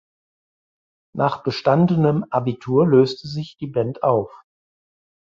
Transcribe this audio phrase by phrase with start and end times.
[1.15, 4.31] Nach bestandenem Abitur löste sich die Band auf.